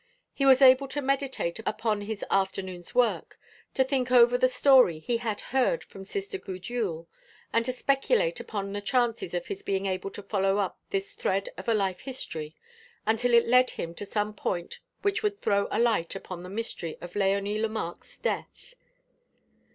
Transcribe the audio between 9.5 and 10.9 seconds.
being able to follow up